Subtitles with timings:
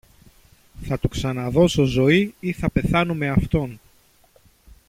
[0.81, 3.79] θα του ξαναδώσω ζωή ή θα πεθάνω με αυτόν.